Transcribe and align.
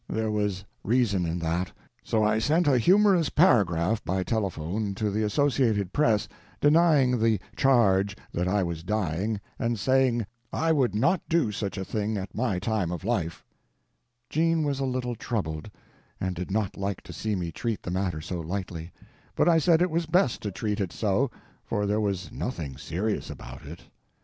There 0.09 0.31
was 0.31 0.65
reason 0.83 1.27
in 1.27 1.37
that; 1.41 1.71
so 2.01 2.23
I 2.23 2.39
sent 2.39 2.67
a 2.67 2.79
humorous 2.79 3.29
paragraph 3.29 4.03
by 4.03 4.23
telephone 4.23 4.95
to 4.95 5.11
the 5.11 5.21
Associated 5.21 5.93
Press 5.93 6.27
denying 6.59 7.19
the 7.19 7.39
"charge" 7.55 8.17
that 8.33 8.47
I 8.47 8.63
was 8.63 8.81
"dying," 8.81 9.39
and 9.59 9.77
saying 9.77 10.25
"I 10.51 10.71
would 10.71 10.95
not 10.95 11.21
do 11.29 11.51
such 11.51 11.77
a 11.77 11.85
thing 11.85 12.17
at 12.17 12.33
my 12.33 12.57
time 12.57 12.91
of 12.91 13.03
life." 13.03 13.45
Mr. 13.45 13.45
Gabrilowitsch 13.45 13.57
had 13.61 13.73
been 13.77 13.89
operated 13.93 13.97
on 13.99 14.03
for 14.03 14.17
appendicitis. 14.17 14.31
Jean 14.57 14.63
was 14.63 14.79
a 14.79 14.85
little 14.85 15.15
troubled, 15.15 15.71
and 16.19 16.35
did 16.35 16.49
not 16.51 16.77
like 16.77 17.01
to 17.03 17.13
see 17.13 17.35
me 17.35 17.51
treat 17.51 17.83
the 17.83 17.91
matter 17.91 18.21
so 18.21 18.39
lightly; 18.41 18.91
but 19.35 19.47
I 19.47 19.59
said 19.59 19.83
it 19.83 19.91
was 19.91 20.05
best 20.07 20.41
to 20.41 20.51
treat 20.51 20.79
it 20.81 20.91
so, 20.91 21.29
for 21.63 21.85
there 21.85 22.01
was 22.01 22.31
nothing 22.31 22.75
serious 22.75 23.29
about 23.29 23.67
it. 23.67 23.83